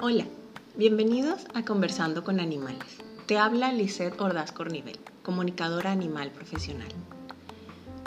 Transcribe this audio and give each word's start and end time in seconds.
Hola, 0.00 0.24
bienvenidos 0.76 1.42
a 1.52 1.62
Conversando 1.62 2.24
con 2.24 2.40
Animales. 2.40 2.98
Te 3.26 3.36
habla 3.36 3.70
Lisette 3.70 4.18
Ordaz 4.18 4.50
Cornivel, 4.50 4.98
comunicadora 5.22 5.90
animal 5.90 6.30
profesional. 6.30 6.88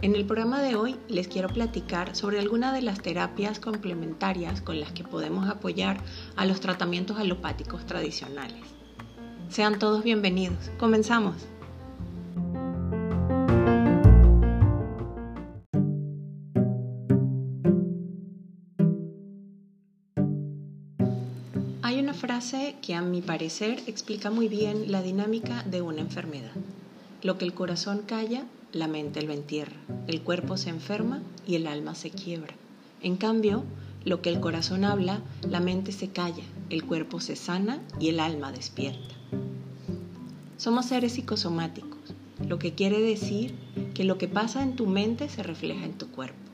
En 0.01 0.15
el 0.15 0.25
programa 0.25 0.59
de 0.63 0.75
hoy 0.75 0.95
les 1.07 1.27
quiero 1.27 1.49
platicar 1.49 2.15
sobre 2.15 2.39
algunas 2.39 2.73
de 2.73 2.81
las 2.81 2.99
terapias 2.99 3.59
complementarias 3.59 4.61
con 4.61 4.79
las 4.79 4.91
que 4.91 5.03
podemos 5.03 5.47
apoyar 5.47 5.97
a 6.35 6.47
los 6.47 6.61
tratamientos 6.61 7.19
alopáticos 7.19 7.85
tradicionales. 7.85 8.63
Sean 9.49 9.77
todos 9.77 10.03
bienvenidos. 10.03 10.71
Comenzamos. 10.79 11.35
Frase 22.35 22.75
que 22.81 22.93
a 22.93 23.01
mi 23.01 23.21
parecer 23.21 23.81
explica 23.87 24.29
muy 24.29 24.49
bien 24.49 24.91
la 24.91 25.01
dinámica 25.01 25.63
de 25.63 25.81
una 25.81 26.01
enfermedad. 26.01 26.51
Lo 27.23 27.37
que 27.37 27.45
el 27.45 27.53
corazón 27.53 28.01
calla, 28.05 28.43
la 28.73 28.89
mente 28.89 29.21
lo 29.21 29.31
entierra, 29.31 29.77
el 30.07 30.21
cuerpo 30.21 30.57
se 30.57 30.69
enferma 30.69 31.21
y 31.47 31.55
el 31.55 31.65
alma 31.65 31.95
se 31.95 32.09
quiebra. 32.09 32.53
En 33.01 33.15
cambio, 33.15 33.63
lo 34.03 34.21
que 34.21 34.31
el 34.31 34.41
corazón 34.41 34.83
habla, 34.83 35.21
la 35.49 35.61
mente 35.61 35.93
se 35.93 36.09
calla, 36.09 36.43
el 36.69 36.83
cuerpo 36.83 37.21
se 37.21 37.37
sana 37.37 37.81
y 38.01 38.09
el 38.09 38.19
alma 38.19 38.51
despierta. 38.51 39.15
Somos 40.57 40.87
seres 40.87 41.13
psicosomáticos, 41.13 42.15
lo 42.45 42.59
que 42.59 42.73
quiere 42.73 42.99
decir 42.99 43.55
que 43.93 44.03
lo 44.03 44.17
que 44.17 44.27
pasa 44.27 44.61
en 44.61 44.75
tu 44.75 44.87
mente 44.87 45.29
se 45.29 45.41
refleja 45.41 45.85
en 45.85 45.93
tu 45.93 46.11
cuerpo. 46.11 46.44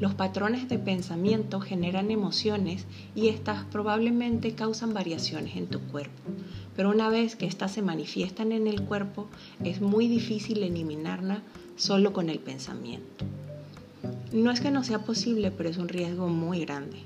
Los 0.00 0.14
patrones 0.14 0.66
de 0.70 0.78
pensamiento 0.78 1.60
generan 1.60 2.10
emociones 2.10 2.86
y 3.14 3.28
estas 3.28 3.64
probablemente 3.64 4.54
causan 4.54 4.94
variaciones 4.94 5.56
en 5.56 5.66
tu 5.66 5.78
cuerpo. 5.78 6.22
Pero 6.74 6.88
una 6.88 7.10
vez 7.10 7.36
que 7.36 7.44
éstas 7.44 7.72
se 7.72 7.82
manifiestan 7.82 8.52
en 8.52 8.66
el 8.66 8.80
cuerpo, 8.82 9.26
es 9.62 9.82
muy 9.82 10.08
difícil 10.08 10.62
eliminarla 10.62 11.42
solo 11.76 12.14
con 12.14 12.30
el 12.30 12.38
pensamiento. 12.38 13.26
No 14.32 14.50
es 14.50 14.62
que 14.62 14.70
no 14.70 14.84
sea 14.84 15.00
posible, 15.00 15.50
pero 15.50 15.68
es 15.68 15.76
un 15.76 15.88
riesgo 15.88 16.28
muy 16.28 16.60
grande. 16.60 16.96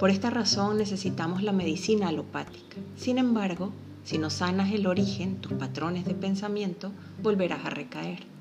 Por 0.00 0.10
esta 0.10 0.28
razón 0.28 0.78
necesitamos 0.78 1.44
la 1.44 1.52
medicina 1.52 2.08
alopática. 2.08 2.78
Sin 2.96 3.18
embargo, 3.18 3.70
si 4.02 4.18
no 4.18 4.28
sanas 4.28 4.72
el 4.72 4.88
origen, 4.88 5.36
tus 5.36 5.52
patrones 5.52 6.04
de 6.04 6.14
pensamiento, 6.14 6.90
volverás 7.22 7.64
a 7.64 7.70
recaer. 7.70 8.31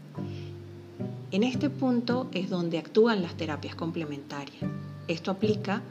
En 1.31 1.43
este 1.43 1.69
punto 1.69 2.27
es 2.33 2.49
donde 2.49 2.77
actúan 2.77 3.21
las 3.21 3.35
terapias 3.37 3.73
complementarias. 3.73 4.69
Esto 5.07 5.31
aplica 5.31 5.81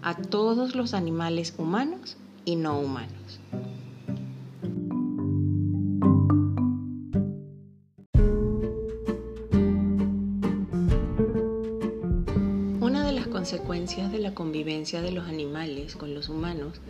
a 0.00 0.14
todos 0.14 0.74
los 0.74 0.94
animales 0.94 1.52
humanos 1.58 2.16
y 2.46 2.56
no 2.56 2.80
humanos. 2.80 3.40
Una 12.80 13.04
de 13.04 13.12
las 13.12 13.26
consecuencias 13.26 14.10
de 14.10 14.18
la 14.18 14.32
convivencia 14.32 15.02
de 15.02 15.12
los 15.12 15.28
animales 15.28 15.94
con 15.94 16.14
los 16.14 16.30
humanos 16.30 16.80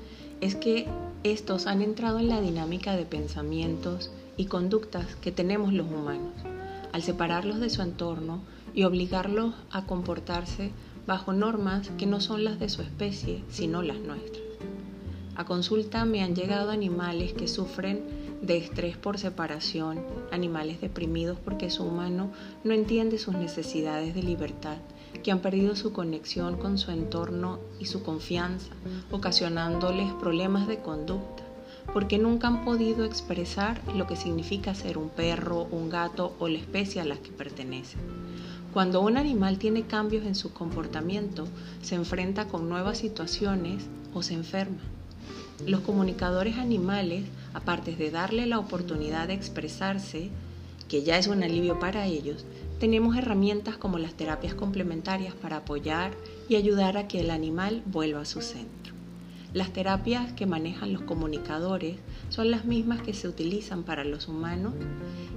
es 0.40 0.54
que 0.54 0.86
estos 1.24 1.66
han 1.66 1.82
entrado 1.82 2.20
en 2.20 2.28
la 2.28 2.40
dinámica 2.40 2.94
de 2.94 3.04
pensamientos 3.04 4.12
y 4.36 4.44
conductas 4.44 5.16
que 5.16 5.32
tenemos 5.32 5.72
los 5.72 5.88
humanos 5.90 6.55
al 6.96 7.02
separarlos 7.02 7.60
de 7.60 7.68
su 7.68 7.82
entorno 7.82 8.40
y 8.74 8.84
obligarlos 8.84 9.52
a 9.70 9.84
comportarse 9.84 10.70
bajo 11.06 11.34
normas 11.34 11.90
que 11.98 12.06
no 12.06 12.22
son 12.22 12.42
las 12.42 12.58
de 12.58 12.70
su 12.70 12.80
especie, 12.80 13.44
sino 13.50 13.82
las 13.82 13.98
nuestras. 13.98 14.42
A 15.34 15.44
consulta 15.44 16.06
me 16.06 16.22
han 16.22 16.34
llegado 16.34 16.70
animales 16.70 17.34
que 17.34 17.48
sufren 17.48 18.02
de 18.40 18.56
estrés 18.56 18.96
por 18.96 19.18
separación, 19.18 20.06
animales 20.32 20.80
deprimidos 20.80 21.36
porque 21.44 21.68
su 21.68 21.84
humano 21.84 22.32
no 22.64 22.72
entiende 22.72 23.18
sus 23.18 23.34
necesidades 23.34 24.14
de 24.14 24.22
libertad, 24.22 24.78
que 25.22 25.30
han 25.30 25.40
perdido 25.40 25.76
su 25.76 25.92
conexión 25.92 26.56
con 26.56 26.78
su 26.78 26.92
entorno 26.92 27.58
y 27.78 27.84
su 27.84 28.02
confianza, 28.02 28.72
ocasionándoles 29.10 30.14
problemas 30.14 30.66
de 30.66 30.78
conducta 30.78 31.45
porque 31.92 32.18
nunca 32.18 32.48
han 32.48 32.64
podido 32.64 33.04
expresar 33.04 33.80
lo 33.94 34.06
que 34.06 34.16
significa 34.16 34.74
ser 34.74 34.98
un 34.98 35.08
perro, 35.08 35.68
un 35.70 35.88
gato 35.88 36.34
o 36.38 36.48
la 36.48 36.58
especie 36.58 37.00
a 37.00 37.04
la 37.04 37.16
que 37.16 37.32
pertenece. 37.32 37.96
Cuando 38.72 39.00
un 39.00 39.16
animal 39.16 39.58
tiene 39.58 39.86
cambios 39.86 40.26
en 40.26 40.34
su 40.34 40.52
comportamiento, 40.52 41.48
se 41.80 41.94
enfrenta 41.94 42.46
con 42.46 42.68
nuevas 42.68 42.98
situaciones 42.98 43.86
o 44.12 44.22
se 44.22 44.34
enferma. 44.34 44.82
Los 45.66 45.80
comunicadores 45.80 46.58
animales, 46.58 47.24
aparte 47.54 47.96
de 47.96 48.10
darle 48.10 48.44
la 48.46 48.58
oportunidad 48.58 49.28
de 49.28 49.34
expresarse, 49.34 50.30
que 50.88 51.02
ya 51.02 51.16
es 51.16 51.26
un 51.26 51.42
alivio 51.42 51.78
para 51.80 52.04
ellos, 52.06 52.44
tenemos 52.78 53.16
herramientas 53.16 53.78
como 53.78 53.98
las 53.98 54.12
terapias 54.12 54.54
complementarias 54.54 55.34
para 55.34 55.58
apoyar 55.58 56.12
y 56.48 56.56
ayudar 56.56 56.98
a 56.98 57.08
que 57.08 57.20
el 57.20 57.30
animal 57.30 57.82
vuelva 57.86 58.20
a 58.20 58.26
su 58.26 58.42
centro. 58.42 58.95
Las 59.56 59.72
terapias 59.72 60.34
que 60.34 60.44
manejan 60.44 60.92
los 60.92 61.00
comunicadores 61.00 61.96
son 62.28 62.50
las 62.50 62.66
mismas 62.66 63.00
que 63.00 63.14
se 63.14 63.26
utilizan 63.26 63.84
para 63.84 64.04
los 64.04 64.28
humanos 64.28 64.74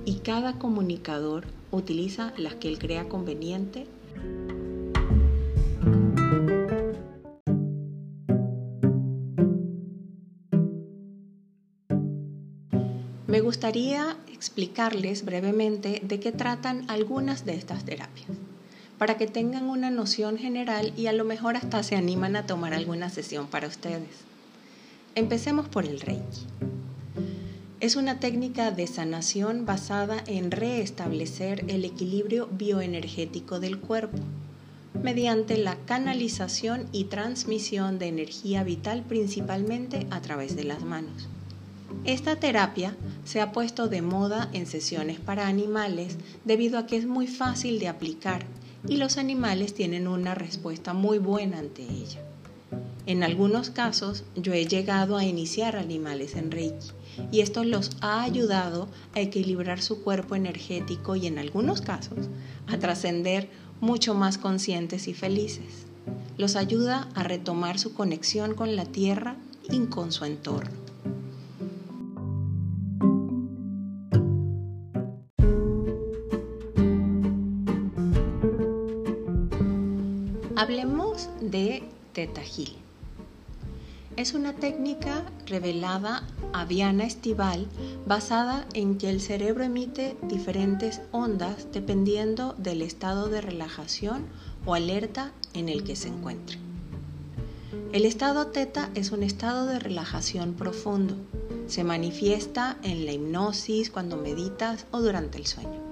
y 0.04 0.16
cada 0.16 0.60
comunicador 0.60 1.46
utiliza 1.72 2.34
las 2.36 2.56
que 2.56 2.68
él 2.68 2.80
crea 2.80 3.08
conveniente. 3.08 3.88
Me 13.26 13.40
gustaría 13.40 14.18
explicarles 14.34 15.24
brevemente 15.24 16.02
de 16.04 16.20
qué 16.20 16.34
tratan 16.34 16.84
algunas 16.90 17.46
de 17.46 17.54
estas 17.54 17.86
terapias 17.86 18.28
para 19.00 19.18
que 19.18 19.28
tengan 19.28 19.70
una 19.70 19.90
noción 19.90 20.38
general 20.38 20.94
y 20.96 21.08
a 21.08 21.14
lo 21.14 21.24
mejor 21.24 21.56
hasta 21.56 21.82
se 21.82 21.96
animan 21.96 22.36
a 22.36 22.46
tomar 22.46 22.74
alguna 22.74 23.10
sesión 23.10 23.48
para 23.48 23.68
ustedes. 23.68 24.10
Empecemos 25.16 25.70
por 25.70 25.86
el 25.86 26.02
Reiki. 26.02 26.46
Es 27.80 27.96
una 27.96 28.20
técnica 28.20 28.72
de 28.72 28.88
sanación 28.88 29.66
basada 29.66 30.22
en 30.28 30.52
restablecer 30.52 31.64
el 31.70 31.86
equilibrio 31.86 32.50
bioenergético 32.52 33.62
del 33.62 33.80
cuerpo 33.80 34.20
mediante 35.02 35.58
la 35.58 35.78
canalización 35.86 36.88
y 36.92 37.06
transmisión 37.06 38.00
de 38.00 38.08
energía 38.08 38.66
vital 38.66 39.06
principalmente 39.08 40.08
a 40.12 40.20
través 40.20 40.58
de 40.58 40.66
las 40.66 40.84
manos. 40.84 41.30
Esta 42.04 42.36
terapia 42.36 42.98
se 43.24 43.40
ha 43.40 43.54
puesto 43.54 43.88
de 43.88 44.02
moda 44.02 44.50
en 44.52 44.66
sesiones 44.66 45.22
para 45.22 45.48
animales 45.48 46.18
debido 46.44 46.78
a 46.78 46.86
que 46.86 46.98
es 46.98 47.06
muy 47.06 47.28
fácil 47.28 47.80
de 47.80 47.88
aplicar 47.88 48.46
y 48.88 48.98
los 48.98 49.18
animales 49.18 49.74
tienen 49.74 50.08
una 50.08 50.36
respuesta 50.36 50.94
muy 50.94 51.18
buena 51.18 51.60
ante 51.60 51.84
ella. 51.84 52.22
En 53.06 53.24
algunos 53.24 53.70
casos 53.72 54.24
yo 54.36 54.54
he 54.54 54.66
llegado 54.66 55.18
a 55.18 55.26
iniciar 55.26 55.76
animales 55.76 56.36
en 56.36 56.52
Reiki 56.52 56.92
y 57.32 57.42
esto 57.42 57.64
los 57.64 57.98
ha 58.02 58.22
ayudado 58.22 58.88
a 59.16 59.20
equilibrar 59.20 59.82
su 59.82 60.04
cuerpo 60.04 60.36
energético 60.36 61.16
y 61.16 61.28
en 61.28 61.40
algunos 61.40 61.82
casos 61.82 62.30
a 62.68 62.78
trascender 62.78 63.50
mucho 63.82 64.14
más 64.14 64.38
conscientes 64.38 65.08
y 65.08 65.14
felices. 65.14 65.86
Los 66.38 66.56
ayuda 66.56 67.10
a 67.16 67.24
retomar 67.24 67.80
su 67.80 67.94
conexión 67.94 68.54
con 68.54 68.76
la 68.76 68.86
tierra 68.86 69.38
y 69.70 69.80
con 69.88 70.12
su 70.12 70.26
entorno. 70.26 70.89
Hablemos 80.60 81.30
de 81.40 81.84
Teta 82.12 82.42
Es 84.18 84.34
una 84.34 84.52
técnica 84.58 85.24
revelada 85.46 86.28
a 86.52 86.66
Diana 86.66 87.06
Estival 87.06 87.66
basada 88.06 88.68
en 88.74 88.98
que 88.98 89.10
el 89.10 89.22
cerebro 89.22 89.64
emite 89.64 90.18
diferentes 90.24 91.00
ondas 91.14 91.68
dependiendo 91.72 92.56
del 92.58 92.82
estado 92.82 93.30
de 93.30 93.40
relajación 93.40 94.26
o 94.66 94.74
alerta 94.74 95.32
en 95.54 95.70
el 95.70 95.86
que 95.86 95.96
se 95.96 96.10
encuentre. 96.10 96.58
El 97.94 98.04
estado 98.04 98.48
teta 98.48 98.90
es 98.96 99.14
un 99.14 99.24
estado 99.24 99.66
de 99.66 99.80
relajación 99.80 100.56
profundo. 100.56 101.16
Se 101.68 101.86
manifiesta 101.86 102.76
en 102.84 103.06
la 103.06 103.14
hipnosis, 103.14 103.90
cuando 103.90 104.18
meditas 104.18 104.88
o 104.92 105.00
durante 105.00 105.38
el 105.38 105.48
sueño. 105.48 105.89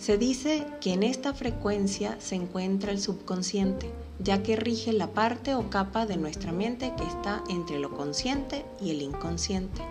Se 0.00 0.16
dice 0.16 0.66
que 0.80 0.94
en 0.94 1.02
esta 1.02 1.34
frecuencia 1.34 2.16
se 2.20 2.34
encuentra 2.34 2.90
el 2.90 3.02
subconsciente, 3.02 3.90
ya 4.18 4.42
que 4.42 4.56
rige 4.56 4.94
la 4.94 5.08
parte 5.08 5.54
o 5.54 5.68
capa 5.68 6.06
de 6.06 6.16
nuestra 6.16 6.52
mente 6.52 6.94
que 6.96 7.04
está 7.04 7.44
entre 7.50 7.78
lo 7.78 7.94
consciente 7.94 8.64
y 8.80 8.92
el 8.92 9.02
inconsciente. 9.02 9.82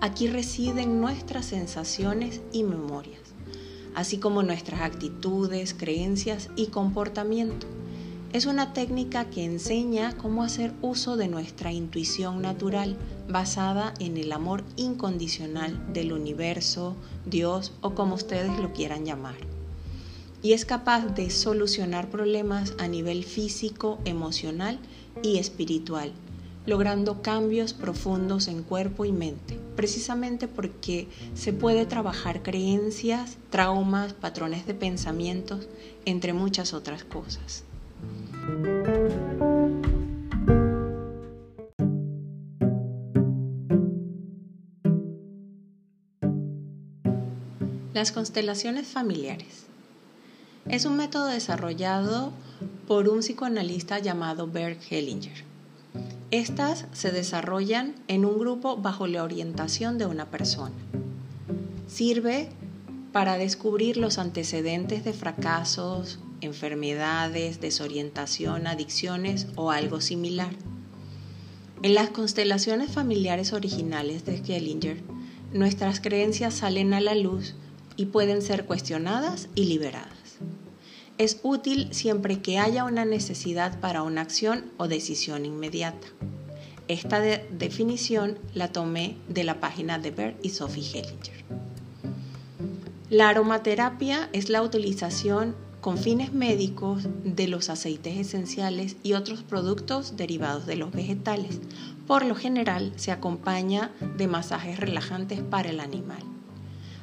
Aquí 0.00 0.26
residen 0.26 1.00
nuestras 1.00 1.46
sensaciones 1.46 2.40
y 2.52 2.64
memorias. 2.64 3.20
así 3.94 4.18
como 4.18 4.42
nuestras 4.42 4.80
actitudes, 4.80 5.72
creencias 5.72 6.50
y 6.56 6.66
comportamiento. 6.66 7.68
Es 8.34 8.46
una 8.46 8.72
técnica 8.72 9.30
que 9.30 9.44
enseña 9.44 10.12
cómo 10.16 10.42
hacer 10.42 10.72
uso 10.82 11.16
de 11.16 11.28
nuestra 11.28 11.70
intuición 11.70 12.42
natural 12.42 12.96
basada 13.28 13.94
en 14.00 14.16
el 14.16 14.32
amor 14.32 14.64
incondicional 14.74 15.92
del 15.92 16.12
universo, 16.12 16.96
Dios 17.24 17.70
o 17.80 17.94
como 17.94 18.16
ustedes 18.16 18.58
lo 18.58 18.72
quieran 18.72 19.04
llamar. 19.04 19.36
Y 20.42 20.52
es 20.52 20.64
capaz 20.64 21.14
de 21.14 21.30
solucionar 21.30 22.10
problemas 22.10 22.74
a 22.78 22.88
nivel 22.88 23.22
físico, 23.22 24.00
emocional 24.04 24.80
y 25.22 25.38
espiritual, 25.38 26.10
logrando 26.66 27.22
cambios 27.22 27.72
profundos 27.72 28.48
en 28.48 28.64
cuerpo 28.64 29.04
y 29.04 29.12
mente, 29.12 29.60
precisamente 29.76 30.48
porque 30.48 31.06
se 31.34 31.52
puede 31.52 31.86
trabajar 31.86 32.42
creencias, 32.42 33.38
traumas, 33.50 34.12
patrones 34.12 34.66
de 34.66 34.74
pensamientos, 34.74 35.68
entre 36.04 36.32
muchas 36.32 36.74
otras 36.74 37.04
cosas. 37.04 37.62
Las 47.94 48.10
constelaciones 48.10 48.88
familiares. 48.88 49.66
Es 50.68 50.84
un 50.84 50.96
método 50.96 51.26
desarrollado 51.26 52.32
por 52.88 53.08
un 53.08 53.20
psicoanalista 53.20 53.98
llamado 53.98 54.46
Bert 54.46 54.80
Hellinger. 54.90 55.44
Estas 56.30 56.86
se 56.92 57.12
desarrollan 57.12 57.94
en 58.08 58.24
un 58.24 58.38
grupo 58.38 58.76
bajo 58.76 59.06
la 59.06 59.22
orientación 59.22 59.98
de 59.98 60.06
una 60.06 60.26
persona. 60.26 60.74
Sirve 61.86 62.48
para 63.12 63.38
descubrir 63.38 63.96
los 63.96 64.18
antecedentes 64.18 65.04
de 65.04 65.12
fracasos, 65.12 66.18
enfermedades, 66.44 67.60
desorientación, 67.60 68.66
adicciones 68.66 69.48
o 69.56 69.70
algo 69.70 70.00
similar. 70.00 70.54
En 71.82 71.94
las 71.94 72.10
constelaciones 72.10 72.90
familiares 72.90 73.52
originales 73.52 74.24
de 74.24 74.36
Hellinger, 74.36 75.02
nuestras 75.52 76.00
creencias 76.00 76.54
salen 76.54 76.94
a 76.94 77.00
la 77.00 77.14
luz 77.14 77.54
y 77.96 78.06
pueden 78.06 78.42
ser 78.42 78.64
cuestionadas 78.64 79.48
y 79.54 79.64
liberadas. 79.64 80.38
Es 81.18 81.38
útil 81.42 81.88
siempre 81.92 82.40
que 82.40 82.58
haya 82.58 82.84
una 82.84 83.04
necesidad 83.04 83.78
para 83.80 84.02
una 84.02 84.22
acción 84.22 84.72
o 84.78 84.88
decisión 84.88 85.46
inmediata. 85.46 86.08
Esta 86.88 87.20
definición 87.20 88.38
la 88.52 88.72
tomé 88.72 89.16
de 89.28 89.44
la 89.44 89.60
página 89.60 89.98
de 89.98 90.10
Bert 90.10 90.44
y 90.44 90.50
Sophie 90.50 90.82
Hellinger. 90.82 91.44
La 93.10 93.28
aromaterapia 93.28 94.28
es 94.32 94.48
la 94.48 94.60
utilización 94.60 95.54
con 95.84 95.98
fines 95.98 96.32
médicos 96.32 97.06
de 97.24 97.46
los 97.46 97.68
aceites 97.68 98.16
esenciales 98.16 98.96
y 99.02 99.12
otros 99.12 99.42
productos 99.42 100.16
derivados 100.16 100.64
de 100.64 100.76
los 100.76 100.90
vegetales. 100.92 101.60
Por 102.06 102.24
lo 102.24 102.34
general 102.34 102.94
se 102.96 103.12
acompaña 103.12 103.90
de 104.16 104.26
masajes 104.26 104.80
relajantes 104.80 105.42
para 105.42 105.68
el 105.68 105.80
animal. 105.80 106.22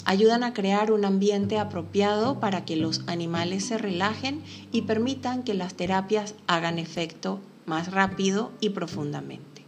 Ayudan 0.03 0.43
a 0.43 0.55
crear 0.55 0.91
un 0.91 1.05
ambiente 1.05 1.59
apropiado 1.59 2.39
para 2.39 2.65
que 2.65 2.75
los 2.75 3.03
animales 3.05 3.65
se 3.65 3.77
relajen 3.77 4.41
y 4.71 4.81
permitan 4.81 5.43
que 5.43 5.53
las 5.53 5.75
terapias 5.75 6.33
hagan 6.47 6.79
efecto 6.79 7.39
más 7.67 7.91
rápido 7.91 8.51
y 8.61 8.69
profundamente, 8.69 9.63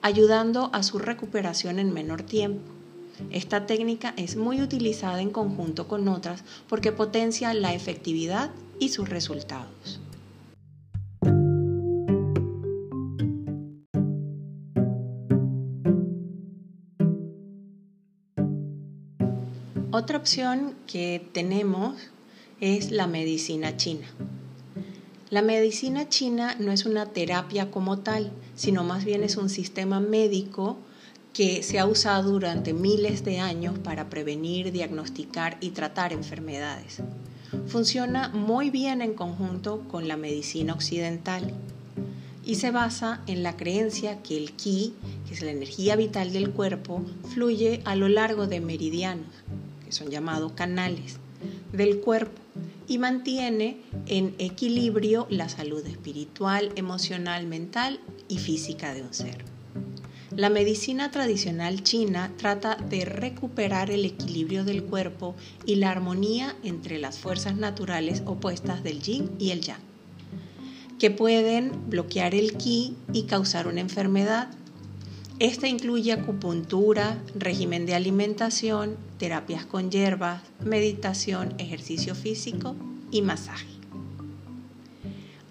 ayudando 0.00 0.70
a 0.72 0.82
su 0.82 0.98
recuperación 0.98 1.78
en 1.78 1.92
menor 1.92 2.22
tiempo. 2.22 2.72
Esta 3.30 3.66
técnica 3.66 4.14
es 4.16 4.36
muy 4.36 4.62
utilizada 4.62 5.20
en 5.20 5.30
conjunto 5.30 5.88
con 5.88 6.08
otras 6.08 6.44
porque 6.68 6.92
potencia 6.92 7.54
la 7.54 7.74
efectividad 7.74 8.50
y 8.78 8.88
sus 8.88 9.08
resultados. 9.08 10.00
Otra 19.96 20.18
opción 20.18 20.74
que 20.88 21.24
tenemos 21.32 21.96
es 22.60 22.90
la 22.90 23.06
medicina 23.06 23.76
china. 23.76 24.08
La 25.30 25.40
medicina 25.40 26.08
china 26.08 26.56
no 26.58 26.72
es 26.72 26.84
una 26.84 27.06
terapia 27.06 27.70
como 27.70 28.00
tal, 28.00 28.32
sino 28.56 28.82
más 28.82 29.04
bien 29.04 29.22
es 29.22 29.36
un 29.36 29.48
sistema 29.48 30.00
médico 30.00 30.78
que 31.34 31.64
se 31.64 31.80
ha 31.80 31.86
usado 31.86 32.30
durante 32.30 32.72
miles 32.72 33.24
de 33.24 33.40
años 33.40 33.76
para 33.80 34.08
prevenir, 34.08 34.70
diagnosticar 34.70 35.58
y 35.60 35.70
tratar 35.70 36.12
enfermedades. 36.12 37.02
Funciona 37.66 38.28
muy 38.28 38.70
bien 38.70 39.02
en 39.02 39.14
conjunto 39.14 39.80
con 39.88 40.06
la 40.06 40.16
medicina 40.16 40.72
occidental 40.72 41.52
y 42.44 42.54
se 42.54 42.70
basa 42.70 43.22
en 43.26 43.42
la 43.42 43.56
creencia 43.56 44.22
que 44.22 44.36
el 44.36 44.52
ki, 44.52 44.94
que 45.26 45.34
es 45.34 45.42
la 45.42 45.50
energía 45.50 45.96
vital 45.96 46.32
del 46.32 46.50
cuerpo, 46.50 47.04
fluye 47.34 47.80
a 47.84 47.96
lo 47.96 48.08
largo 48.08 48.46
de 48.46 48.60
meridianos, 48.60 49.26
son 49.88 50.10
llamados 50.10 50.52
canales 50.52 51.18
del 51.72 52.00
cuerpo 52.00 52.40
y 52.86 52.98
mantiene 52.98 53.78
en 54.06 54.34
equilibrio 54.38 55.26
la 55.30 55.48
salud 55.48 55.84
espiritual, 55.86 56.70
emocional, 56.76 57.46
mental 57.46 57.98
y 58.28 58.38
física 58.38 58.94
de 58.94 59.02
un 59.02 59.14
ser. 59.14 59.53
La 60.36 60.50
medicina 60.50 61.10
tradicional 61.10 61.82
china 61.82 62.32
trata 62.36 62.76
de 62.76 63.04
recuperar 63.04 63.90
el 63.90 64.04
equilibrio 64.04 64.64
del 64.64 64.82
cuerpo 64.82 65.36
y 65.64 65.76
la 65.76 65.90
armonía 65.90 66.56
entre 66.62 66.98
las 66.98 67.18
fuerzas 67.18 67.56
naturales 67.56 68.22
opuestas 68.26 68.82
del 68.82 69.00
yin 69.00 69.30
y 69.38 69.50
el 69.50 69.60
yang, 69.60 69.80
que 70.98 71.10
pueden 71.10 71.88
bloquear 71.88 72.34
el 72.34 72.56
ki 72.56 72.96
y 73.12 73.22
causar 73.24 73.68
una 73.68 73.80
enfermedad 73.80 74.48
esta 75.40 75.66
incluye 75.66 76.12
acupuntura, 76.12 77.20
régimen 77.34 77.86
de 77.86 77.96
alimentación, 77.96 78.96
terapias 79.18 79.66
con 79.66 79.90
hierbas, 79.90 80.42
meditación, 80.64 81.54
ejercicio 81.58 82.14
físico 82.14 82.76
y 83.10 83.20
masaje. 83.22 83.73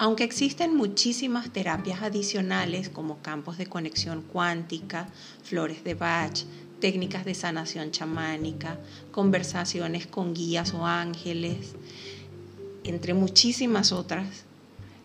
Aunque 0.04 0.26
existen 0.26 0.76
muchísimas 0.76 1.54
terapias 1.54 2.02
adicionales 2.02 2.90
como 2.90 3.22
campos 3.22 3.58
de 3.58 3.68
conexión 3.68 4.22
cuántica, 4.22 5.08
flores 5.44 5.86
de 5.86 5.94
Bach, 5.94 6.44
técnicas 6.82 7.24
de 7.24 7.34
sanación 7.34 7.92
chamánica, 7.92 8.78
conversaciones 9.14 10.06
con 10.06 10.34
guías 10.34 10.74
o 10.74 10.86
ángeles, 10.86 11.76
entre 12.84 13.14
muchísimas 13.14 13.94
otras, 13.94 14.44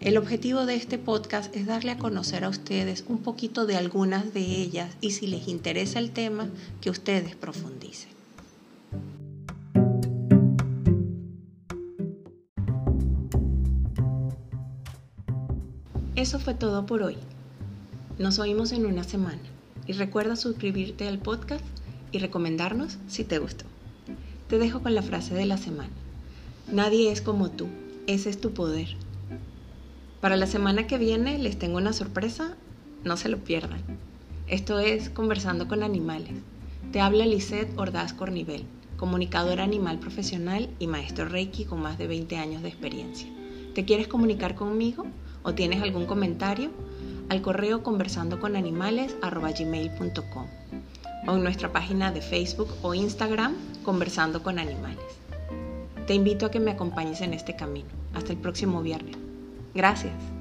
el 0.01 0.19
objetivo 0.19 0.67
de 0.67 0.75
este 0.75 0.99
podcast 0.99 1.55
es 1.55 1.67
darle 1.67 1.93
a 1.93 1.99
conocer 1.99 2.43
a 2.43 2.49
ustedes 2.49 3.05
un 3.07 3.19
poquito 3.19 3.67
de 3.67 3.77
algunas 3.77 4.35
de 4.35 4.41
ellas 4.41 4.97
y 5.01 5.13
si 5.13 5.29
les 5.29 5.47
interesa 5.47 6.01
el 6.01 6.11
tema, 6.11 6.49
que 6.81 6.91
ustedes 6.91 7.37
profundicen. 7.37 8.18
Eso 16.19 16.41
fue 16.41 16.53
todo 16.53 16.85
por 16.85 17.05
hoy. 17.05 17.17
Nos 18.19 18.41
oímos 18.41 18.73
en 18.73 18.87
una 18.87 19.05
semana 19.05 19.39
y 19.87 19.93
recuerda 19.93 20.35
suscribirte 20.35 21.07
al 21.07 21.21
podcast 21.21 21.65
y 22.11 22.19
recomendarnos 22.19 22.99
si 23.07 23.23
te 23.23 23.39
gustó. 23.39 23.67
Te 24.49 24.59
dejo 24.59 24.83
con 24.83 24.97
la 24.97 25.03
frase 25.03 25.33
de 25.35 25.47
la 25.47 25.59
semana. 25.59 25.93
Nadie 26.73 27.13
es 27.13 27.23
como 27.23 27.53
tú, 27.53 27.69
ese 28.09 28.31
es 28.31 28.41
tu 28.41 28.53
poder. 28.53 28.97
Para 30.21 30.37
la 30.37 30.49
semana 30.49 30.89
que 30.89 30.99
viene 30.99 31.39
les 31.39 31.57
tengo 31.57 31.77
una 31.77 31.93
sorpresa, 31.93 32.57
no 33.05 33.17
se 33.17 33.29
lo 33.29 33.39
pierdan. 33.39 33.81
Esto 34.49 34.81
es 34.81 35.11
Conversando 35.11 35.69
con 35.69 35.85
Animales. 35.85 36.35
Te 36.91 37.01
habla 37.01 37.27
Lisette 37.27 37.79
Ordaz 37.79 38.13
Cornivel, 38.13 38.65
comunicadora 38.97 39.63
animal 39.63 40.01
profesional 40.01 40.69
y 40.81 40.89
maestro 40.89 41.29
Reiki 41.29 41.65
con 41.65 41.81
más 41.81 41.97
de 41.97 42.09
20 42.09 42.39
años 42.39 42.63
de 42.65 42.71
experiencia. 42.71 43.29
¿Te 43.73 43.85
quieres 43.85 44.09
comunicar 44.09 44.57
conmigo 44.57 45.07
o 45.43 45.55
tienes 45.55 45.83
algún 45.83 46.07
comentario? 46.07 46.71
Al 47.29 47.43
correo 47.43 47.83
conversandoconanimales.com 47.83 50.47
o 51.27 51.35
en 51.35 51.43
nuestra 51.43 51.73
página 51.73 52.13
de 52.13 52.23
Facebook 52.23 52.69
o 52.83 52.95
Instagram 52.95 53.57
Conversando 53.85 54.43
con 54.43 54.59
Animales. 54.59 55.05
Te 56.07 56.15
invito 56.15 56.47
a 56.47 56.51
que 56.51 56.61
me 56.61 56.71
acompañes 56.71 57.21
en 57.21 57.35
este 57.35 57.55
camino. 57.55 57.91
Hasta 58.15 58.33
el 58.33 58.39
próximo 58.39 58.81
viernes. 58.83 59.19
Gracias. 59.75 60.38